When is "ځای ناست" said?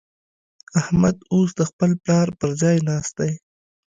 2.61-3.13